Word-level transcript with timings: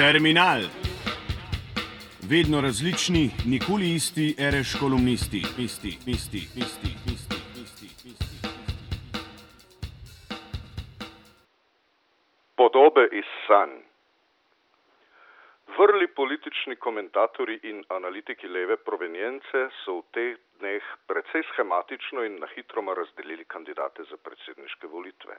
Terminal. 0.00 0.62
Vedno 2.32 2.58
različni, 2.66 3.24
nikoli 3.52 3.88
isti, 3.98 4.26
reš 4.54 4.70
kolumnisti, 4.82 5.40
isti, 5.66 5.92
isti, 6.14 6.40
isti, 6.64 6.90
isti, 7.14 7.38
isti, 7.64 7.86
isti. 8.10 8.36
Podobe 12.56 13.04
iz 13.20 13.28
sanj. 13.46 13.76
Vrli 15.78 16.06
politični 16.20 16.76
komentatorji 16.76 17.60
in 17.62 17.84
analitiki 17.88 18.48
leve 18.48 18.76
provenience 18.76 19.58
so 19.84 20.00
v 20.00 20.02
teh 20.16 20.34
dneh 20.60 20.84
precej 21.08 21.44
schematično 21.52 22.24
in 22.24 22.40
na 22.40 22.48
hitroma 22.56 22.94
razdelili 22.94 23.44
kandidate 23.44 24.08
za 24.10 24.16
predsedniške 24.16 24.86
volitve. 24.86 25.36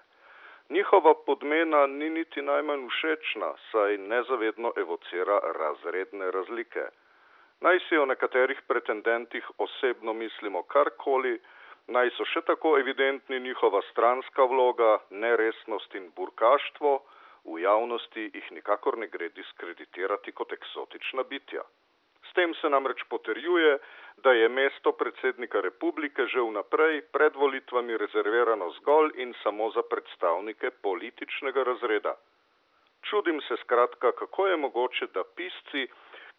Njihova 0.69 1.13
podmena 1.25 1.87
ni 1.87 2.09
niti 2.09 2.41
najmanj 2.41 2.87
všečna, 2.87 3.53
saj 3.71 3.97
nezavedno 3.97 4.73
evocira 4.77 5.39
razredne 5.59 6.31
razlike. 6.31 6.85
Naj 7.61 7.79
si 7.89 7.97
o 7.97 8.05
nekaterih 8.05 8.61
pretendentih 8.67 9.49
osebno 9.57 10.13
mislimo 10.13 10.63
karkoli, 10.63 11.39
naj 11.87 12.09
so 12.17 12.25
še 12.25 12.41
tako 12.41 12.77
evidentni 12.79 13.39
njihova 13.39 13.81
stranska 13.91 14.43
vloga, 14.43 14.97
neresnost 15.09 15.95
in 15.95 16.11
burkaštvo, 16.15 16.93
v 17.45 17.59
javnosti 17.61 18.29
jih 18.33 18.51
nikakor 18.51 18.97
ne 18.97 19.07
gre 19.07 19.29
diskreditirati 19.29 20.31
kot 20.31 20.53
eksotična 20.53 21.23
bitja. 21.23 21.61
S 22.31 22.33
tem 22.33 22.53
se 22.55 22.69
namreč 22.69 23.03
potrjuje, 23.09 23.79
da 24.23 24.31
je 24.31 24.47
mesto 24.49 24.91
predsednika 24.91 25.61
republike 25.61 26.23
že 26.31 26.39
vnaprej 26.39 27.01
pred 27.11 27.35
volitvami 27.35 27.97
rezervirano 27.97 28.69
zgolj 28.79 29.11
in 29.19 29.33
samo 29.43 29.67
za 29.75 29.83
predstavnike 29.83 30.71
političnega 30.81 31.63
razreda. 31.63 32.15
Čudim 33.09 33.41
se 33.41 33.57
skratka, 33.63 34.11
kako 34.11 34.47
je 34.47 34.57
mogoče, 34.57 35.07
da 35.13 35.23
pisci, 35.35 35.87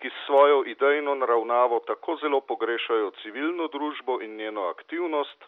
ki 0.00 0.08
s 0.08 0.24
svojo 0.26 0.64
idejno 0.66 1.14
naravnavo 1.14 1.84
tako 1.86 2.16
zelo 2.16 2.40
pogrešajo 2.40 3.10
civilno 3.22 3.68
družbo 3.68 4.20
in 4.22 4.36
njeno 4.36 4.68
aktivnost, 4.72 5.44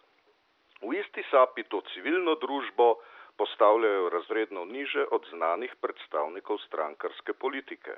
v 0.81 0.93
isti 1.01 1.23
sapi 1.31 1.63
to 1.63 1.81
civilno 1.93 2.35
družbo 2.35 2.95
postavljajo 3.37 4.09
razredno 4.09 4.65
niže 4.65 5.05
od 5.11 5.25
znanih 5.33 5.73
predstavnikov 5.81 6.57
strankarske 6.67 7.33
politike. 7.33 7.97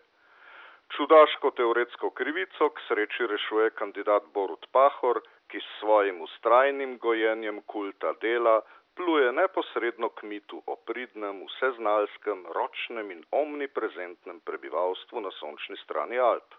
Čudaško 0.96 1.52
teoretsko 1.52 2.10
krivico 2.10 2.70
k 2.70 2.82
sreči 2.88 3.28
rešuje 3.28 3.70
kandidat 3.80 4.24
Borut 4.34 4.66
Pahor, 4.72 5.20
ki 5.52 5.60
s 5.60 5.80
svojim 5.80 6.22
ustrajnim 6.22 6.98
gojenjem 6.98 7.62
kulta 7.62 8.14
dela 8.22 8.62
pluje 8.96 9.32
neposredno 9.32 10.10
k 10.10 10.24
mitu 10.24 10.62
o 10.66 10.76
pridnem, 10.76 11.44
vseznalskem, 11.50 12.46
ročnem 12.56 13.12
in 13.12 13.22
omniprezentnem 13.32 14.40
prebivalstvu 14.40 15.22
na 15.22 15.32
sončni 15.40 15.78
strani 15.84 16.20
Alp. 16.20 16.56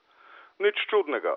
Nič 0.58 0.86
čudnega. 0.90 1.34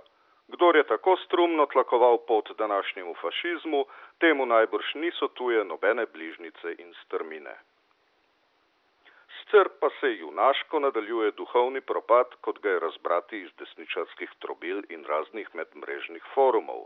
Kdor 0.53 0.75
je 0.75 0.83
tako 0.83 1.15
strumno 1.25 1.65
tlakoval 1.65 2.17
pot 2.27 2.51
današnjemu 2.57 3.13
fašizmu, 3.21 3.85
temu 4.19 4.45
najbrž 4.45 4.95
niso 4.95 5.27
tuje 5.27 5.63
nobene 5.63 6.05
bližnice 6.05 6.75
in 6.77 6.93
strmine. 7.05 7.55
Sicer 9.51 9.69
pa 9.79 9.89
se 9.99 10.07
junaško 10.15 10.79
nadaljuje 10.79 11.31
duhovni 11.31 11.81
propad, 11.81 12.27
kot 12.41 12.59
ga 12.63 12.69
je 12.69 12.79
razbrati 12.79 13.37
iz 13.37 13.49
desničarskih 13.59 14.29
trobil 14.39 14.77
in 14.89 15.03
raznih 15.05 15.49
medmrežnih 15.53 16.23
forumov. 16.33 16.85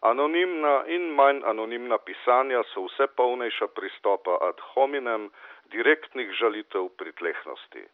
Anonimna 0.00 0.84
in 0.86 1.10
manj 1.18 1.42
anonimna 1.44 1.98
pisanja 1.98 2.62
so 2.72 2.86
vse 2.86 3.06
polnejša 3.16 3.68
pristopa 3.76 4.38
ad 4.48 4.62
hominem, 4.68 5.26
direktnih 5.74 6.32
žalitev 6.40 6.88
pritlehnosti. 7.02 7.84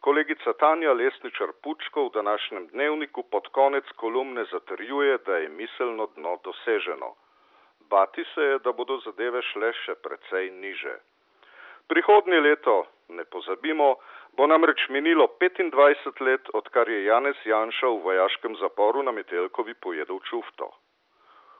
Kolegica 0.00 0.52
Tanja 0.52 0.92
Lesničar 0.92 1.50
Pučko 1.62 2.06
v 2.06 2.14
današnjem 2.20 2.66
dnevniku 2.66 3.22
pod 3.22 3.48
konec 3.48 3.90
kolumne 3.96 4.44
zatrjuje, 4.52 5.18
da 5.26 5.36
je 5.36 5.48
miselno 5.48 6.06
dno 6.14 6.38
doseženo. 6.44 7.10
Bati 7.80 8.24
se 8.34 8.48
je, 8.52 8.58
da 8.58 8.72
bodo 8.72 9.00
zadeve 9.04 9.42
šle 9.42 9.72
še 9.82 9.98
precej 10.06 10.50
niže. 10.50 10.96
Prihodnje 11.88 12.40
leto, 12.40 12.86
ne 13.16 13.24
pozabimo, 13.24 13.96
bo 14.36 14.46
namreč 14.46 14.88
minilo 14.88 15.26
25 15.40 16.20
let, 16.20 16.48
odkar 16.52 16.88
je 16.88 17.04
Janez 17.04 17.36
Janša 17.44 17.88
v 17.88 18.02
vojaškem 18.06 18.56
zaporu 18.56 19.02
na 19.02 19.12
Metelkovi 19.12 19.74
pojedel 19.74 20.20
čufto. 20.30 20.70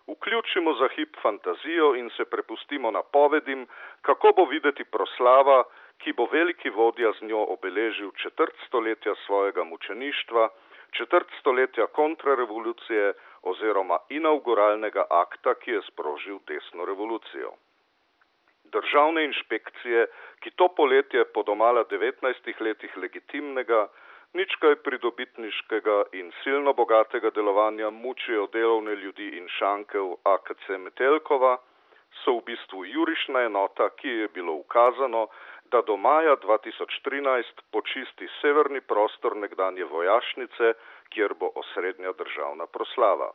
Vključimo 0.08 0.74
za 0.74 0.88
hip 0.88 1.16
fantazijo 1.22 1.94
in 1.94 2.10
se 2.16 2.24
prepustimo 2.24 2.90
napovedim, 2.90 3.66
kako 4.02 4.32
bo 4.36 4.44
videti 4.44 4.84
proslava, 4.84 5.64
ki 5.98 6.12
bo 6.12 6.26
veliki 6.32 6.70
vodja 6.70 7.12
z 7.18 7.28
njo 7.30 7.44
obeležil 7.54 8.10
četrt 8.22 8.56
stoletja 8.66 9.14
svojega 9.26 9.64
mučeništva, 9.64 10.48
četrt 10.90 11.28
stoletja 11.40 11.86
kontrarevolucije 11.86 13.12
oziroma 13.42 13.98
inauguralnega 14.08 15.04
akta, 15.10 15.54
ki 15.54 15.70
je 15.70 15.82
sprožil 15.82 16.38
desno 16.46 16.84
revolucijo. 16.84 17.52
Državne 18.72 19.24
inšpekcije, 19.24 20.06
ki 20.40 20.50
to 20.56 20.68
poletje 20.76 21.24
po 21.34 21.42
domala 21.42 21.84
19 21.84 22.60
letih 22.60 22.96
legitimnega, 22.96 23.88
nič 24.38 24.54
kaj 24.62 24.76
pridobitniškega 24.86 25.96
in 26.20 26.30
silno 26.42 26.72
bogatega 26.72 27.30
delovanja 27.34 27.90
mučijo 27.90 28.46
delovne 28.52 28.94
ljudi 28.94 29.28
in 29.38 29.48
šanke 29.58 29.98
v 29.98 30.16
AKC 30.34 30.78
Metelkova, 30.84 31.56
so 32.22 32.36
v 32.38 32.44
bistvu 32.50 32.84
jurišna 32.84 33.46
enota, 33.48 33.90
ki 33.98 34.08
je 34.22 34.28
bilo 34.34 34.54
ukazano, 34.62 35.28
da 35.70 35.82
do 35.82 35.96
maja 35.96 36.36
2013 36.36 37.62
počisti 37.70 38.28
severni 38.40 38.80
prostor 38.80 39.36
nekdanje 39.36 39.84
vojašnice, 39.84 40.72
kjer 41.14 41.34
bo 41.34 41.50
osrednja 41.54 42.12
državna 42.12 42.66
proslava. 42.66 43.30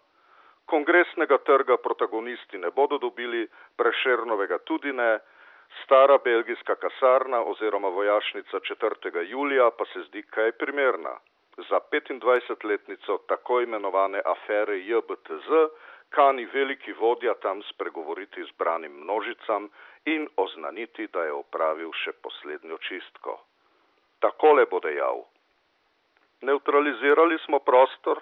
Kongresnega 0.66 1.38
trga 1.38 1.78
protagonisti 1.78 2.58
ne 2.58 2.72
bodo 2.72 2.98
dobili, 2.98 3.48
prešernovega 3.78 4.58
tudi 4.58 4.94
ne, 4.94 5.20
stara 5.84 6.18
belgijska 6.18 6.76
kasarna 6.76 7.42
oziroma 7.42 7.90
vojašnica 7.90 8.60
4. 8.60 9.30
julija 9.30 9.70
pa 9.78 9.86
se 9.86 10.00
zdi 10.08 10.24
kaj 10.24 10.52
primerna. 10.52 11.18
Za 11.70 11.80
25-letnico 11.92 13.18
tako 13.28 13.62
imenovane 13.62 14.22
afere 14.26 14.80
JBTZ 14.80 15.50
kani 16.10 16.46
veliki 16.46 16.94
vodja 16.94 17.34
tam 17.34 17.62
spregovoriti 17.64 18.44
zbranim 18.54 18.92
množicam 18.92 19.70
in 20.06 20.28
oznaniti, 20.38 21.08
da 21.08 21.24
je 21.24 21.32
opravil 21.32 21.92
še 22.04 22.12
poslednjo 22.12 22.78
čistko. 22.78 23.40
Takole 24.20 24.66
bo 24.66 24.80
dejal. 24.80 25.24
Neutralizirali 26.42 27.38
smo 27.46 27.60
prostor, 27.60 28.22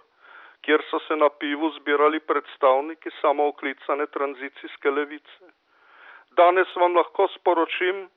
kjer 0.64 0.84
so 0.90 1.00
se 1.08 1.16
na 1.16 1.30
pivu 1.30 1.70
zbirali 1.78 2.20
predstavniki 2.20 3.12
samooklicane 3.22 4.08
tranzicijske 4.08 4.92
levice. 4.92 5.46
Danes 6.32 6.76
vam 6.76 6.96
lahko 6.96 7.28
sporočim, 7.36 8.08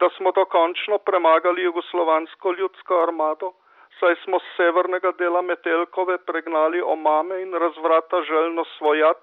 da 0.00 0.08
smo 0.16 0.32
dokončno 0.32 0.98
premagali 0.98 1.62
jugoslovansko 1.62 2.52
ljudsko 2.52 3.02
armado, 3.02 3.52
saj 4.00 4.14
smo 4.24 4.38
z 4.38 4.56
severnega 4.56 5.12
dela 5.18 5.42
Metelkove 5.42 6.18
pregnali 6.26 6.82
omame 6.82 7.42
in 7.42 7.54
razvrata 7.54 8.22
željno 8.22 8.64
svojat, 8.78 9.22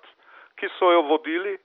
ki 0.55 0.69
so 0.77 0.91
jo 0.91 1.01
vodili, 1.01 1.57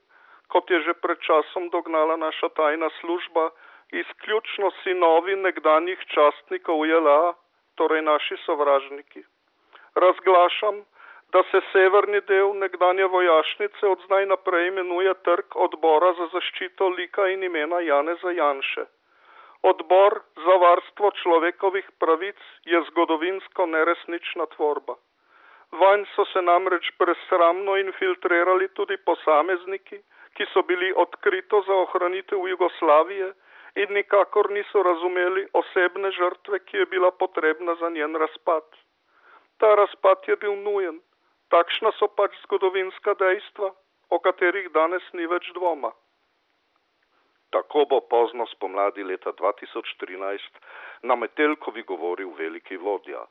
kot 0.47 0.69
je 0.71 0.79
že 0.81 0.93
pred 0.93 1.19
časom 1.19 1.69
dognala 1.69 2.17
naša 2.17 2.49
tajna 2.49 2.89
služba, 2.99 3.49
izključno 3.91 4.71
sinovi 4.83 5.35
nekdanjih 5.35 5.99
častnikov 6.13 6.85
JLA, 6.85 7.33
torej 7.75 8.01
naši 8.01 8.37
sovražniki. 8.45 9.23
Razglašam, 9.95 10.83
da 11.33 11.43
se 11.51 11.61
severni 11.71 12.21
del 12.21 12.53
nekdanje 12.57 13.05
vojašnice 13.05 13.87
od 13.87 13.99
zdaj 14.05 14.25
naprej 14.25 14.67
imenuje 14.67 15.13
Trg 15.13 15.55
odbora 15.55 16.13
za 16.19 16.27
zaščito 16.33 16.87
lika 16.89 17.27
in 17.27 17.43
imena 17.43 17.79
Janeza 17.79 18.31
Janše. 18.31 18.85
Odbor 19.63 20.19
za 20.45 20.55
varstvo 20.63 21.11
človekovih 21.21 21.89
pravic 21.99 22.39
je 22.65 22.81
zgodovinsko 22.89 23.65
neresnična 23.65 24.45
tvorba. 24.55 24.95
Vanj 25.71 26.05
so 26.15 26.25
se 26.25 26.41
namreč 26.41 26.91
presramno 26.97 27.75
infiltrirali 27.77 28.67
tudi 28.79 28.97
posamezniki, 28.97 29.99
ki 30.35 30.45
so 30.53 30.61
bili 30.61 30.93
odkrito 30.95 31.61
za 31.67 31.73
ohranitev 31.73 32.47
Jugoslavije 32.47 33.33
in 33.75 33.93
nikakor 33.93 34.51
niso 34.51 34.83
razumeli 34.83 35.47
osebne 35.53 36.11
žrtve, 36.11 36.59
ki 36.59 36.77
je 36.77 36.85
bila 36.85 37.11
potrebna 37.11 37.75
za 37.75 37.89
njen 37.89 38.15
razpad. 38.15 38.63
Ta 39.57 39.75
razpad 39.75 40.17
je 40.27 40.35
bil 40.35 40.55
nujen, 40.55 41.01
takšna 41.53 41.91
so 41.99 42.07
pač 42.07 42.35
zgodovinska 42.43 43.13
dejstva, 43.19 43.71
o 44.09 44.19
katerih 44.19 44.69
danes 44.75 45.03
ni 45.13 45.27
več 45.27 45.49
dvoma. 45.55 45.91
Tako 47.55 47.85
bo 47.89 47.99
pozno 48.11 48.45
spomladi 48.51 49.03
leta 49.03 49.31
2013 49.31 50.61
na 51.07 51.15
Metelkovi 51.15 51.83
govoril 51.83 52.33
veliki 52.37 52.77
vodja. 52.77 53.23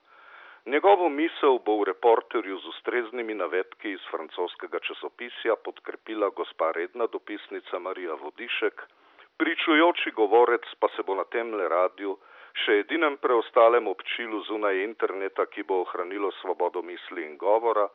Njegovo 0.66 1.08
misel 1.08 1.58
bo 1.66 1.76
v 1.78 1.84
reporterju 1.92 2.56
z 2.58 2.68
ustreznimi 2.68 3.34
navedki 3.34 3.92
iz 3.92 4.06
francoskega 4.10 4.80
časopisja 4.88 5.56
podkrepila 5.56 6.28
gospa 6.28 6.72
redna 6.72 7.06
dopisnica 7.06 7.78
Marija 7.78 8.16
Vodišek, 8.22 8.82
pričujoči 9.38 10.10
govorec 10.10 10.66
pa 10.80 10.88
se 10.96 11.02
bo 11.06 11.14
na 11.14 11.24
temle 11.24 11.68
radiju 11.68 12.16
še 12.64 12.80
edinem 12.80 13.16
preostalem 13.20 13.86
občilu 13.86 14.40
zunaj 14.48 14.82
interneta, 14.82 15.46
ki 15.46 15.62
bo 15.62 15.82
ohranilo 15.84 16.32
svobodo 16.40 16.82
misli 16.82 17.26
in 17.28 17.36
govora, 17.36 17.88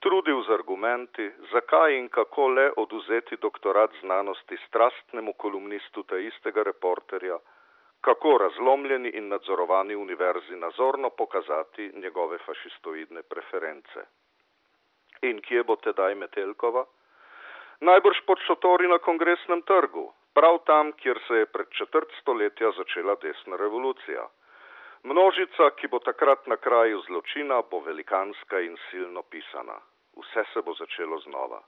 trudil 0.00 0.42
z 0.46 0.50
argumenti, 0.50 1.30
zakaj 1.52 1.96
in 1.98 2.08
kako 2.08 2.48
le 2.48 2.70
oduzeti 2.76 3.36
doktorat 3.36 3.90
znanosti 4.00 4.56
strastnemu 4.66 5.32
kolumnistu 5.32 6.02
ta 6.02 6.18
istega 6.18 6.62
reporterja, 6.62 7.38
kako 8.00 8.38
razlomljeni 8.38 9.08
in 9.08 9.28
nadzorovani 9.28 9.94
univerzi 9.96 10.56
nazorno 10.56 11.10
pokazati 11.10 11.92
njegove 11.94 12.38
fašistoidne 12.38 13.22
preference. 13.22 14.04
In 15.22 15.40
kje 15.40 15.62
bo 15.64 15.76
tedaj 15.76 16.14
Metelkova? 16.14 16.84
Najbrž 17.80 18.20
pod 18.26 18.38
šotori 18.46 18.88
na 18.88 18.98
kongresnem 18.98 19.62
trgu, 19.62 20.12
prav 20.34 20.58
tam, 20.66 20.92
kjer 20.92 21.18
se 21.28 21.34
je 21.34 21.46
pred 21.46 21.68
četrt 21.78 22.12
stoletja 22.20 22.70
začela 22.76 23.16
desna 23.22 23.56
revolucija. 23.56 24.28
Množica, 25.06 25.70
ki 25.78 25.86
bo 25.86 25.98
takrat 26.02 26.48
na 26.50 26.56
kraju 26.56 26.98
zločina, 27.06 27.60
bo 27.70 27.78
velikanska 27.78 28.58
in 28.60 28.74
silno 28.90 29.22
pisana. 29.22 29.76
Vse 30.18 30.42
se 30.52 30.62
bo 30.66 30.74
začelo 30.74 31.18
znova. 31.22 31.60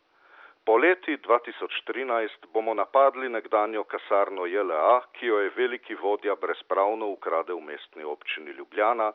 Po 0.66 0.76
leti 0.76 1.14
2013 1.26 2.48
bomo 2.52 2.74
napadli 2.74 3.28
nekdanjo 3.28 3.84
kasarno 3.84 4.46
JLA, 4.46 5.00
ki 5.12 5.26
jo 5.26 5.38
je 5.38 5.52
veliki 5.56 5.94
vodja 5.94 6.34
brezpravno 6.34 7.06
ukradel 7.14 7.60
v 7.60 7.68
mestni 7.70 8.04
občini 8.04 8.50
Ljubljana, 8.58 9.12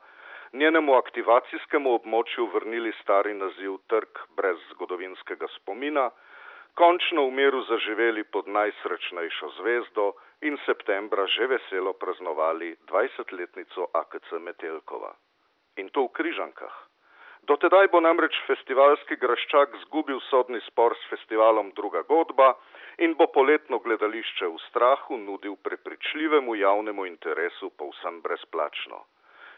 njenemu 0.53 0.95
aktivacijskemu 0.95 1.93
območju 1.99 2.47
vrnili 2.55 2.93
stari 3.01 3.33
naziv 3.33 3.75
Trg 3.91 4.23
brez 4.37 4.63
zgodovinskega 4.71 5.51
spomina, 5.57 6.09
končno 6.79 7.27
v 7.27 7.31
miru 7.41 7.61
zaživeli 7.67 8.23
pod 8.23 8.47
najsrečnejšo 8.47 9.51
zvezdo 9.59 10.13
in 10.43 10.57
septembra 10.65 11.25
že 11.27 11.47
veselo 11.47 11.93
praznovali 11.93 12.75
20-letnico 12.87 13.89
AKC 13.93 14.29
Metelkova. 14.39 15.11
In 15.79 15.89
to 15.89 16.05
v 16.05 16.13
Križankah. 16.13 16.75
Dotedaj 17.43 17.87
bo 17.91 17.99
namreč 17.99 18.35
festivalski 18.47 19.15
graščak 19.19 19.75
zgubil 19.83 20.19
sodni 20.29 20.61
spor 20.67 20.95
s 20.95 21.09
festivalom 21.11 21.71
Druga 21.75 22.03
godba 22.07 22.53
in 23.03 23.15
bo 23.19 23.27
poletno 23.27 23.79
gledališče 23.83 24.47
v 24.47 24.59
strahu 24.67 25.17
nudil 25.17 25.55
prepričljivemu 25.67 26.55
javnemu 26.55 27.05
interesu 27.05 27.71
povsem 27.79 28.21
brezplačno. 28.21 29.03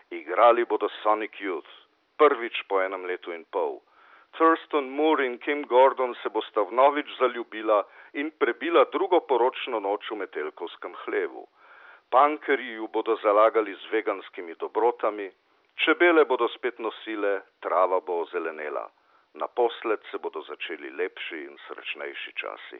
Igrali 0.10 0.66
bodo 0.66 0.90
Sonic 1.02 1.38
Youth, 1.42 1.74
prvič 2.18 2.64
po 2.70 2.82
enem 2.82 3.06
letu 3.06 3.34
in 3.34 3.46
pol. 3.52 3.82
Thurston 4.38 4.90
Moore 4.90 5.26
in 5.26 5.38
Kim 5.38 5.64
Gordon 5.64 6.16
se 6.24 6.30
bosta 6.30 6.62
vnovič 6.62 7.08
zaljubila 7.20 7.84
in 8.16 8.32
prebila 8.40 8.86
drugo 8.92 9.20
poročno 9.30 9.80
noč 9.80 10.12
v 10.12 10.20
metelkovskem 10.24 10.96
hlevu. 11.06 11.48
Pankeri 12.10 12.78
ju 12.78 12.88
bodo 12.88 13.16
zalagali 13.24 13.76
z 13.76 13.92
veganskimi 13.92 14.56
dobrotami, 14.60 15.32
Čebele 15.76 16.26
bodo 16.26 16.48
spet 16.48 16.80
nosile, 16.80 17.42
trava 17.60 18.00
bo 18.00 18.22
ozelenela. 18.24 18.88
Naposled 19.34 20.00
se 20.12 20.18
bodo 20.18 20.42
začeli 20.42 20.90
lepši 20.90 21.40
in 21.44 21.58
srečnejši 21.68 22.32
časi. 22.40 22.80